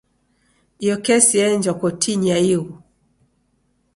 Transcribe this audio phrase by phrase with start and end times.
[0.83, 2.73] Iyo kesi yeenjwa kotinyi ya ighu.